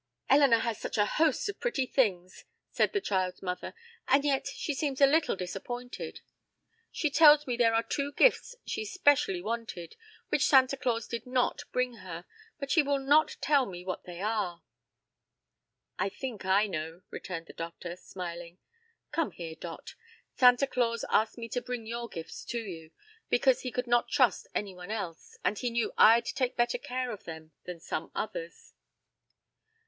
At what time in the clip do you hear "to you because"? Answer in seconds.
22.45-23.59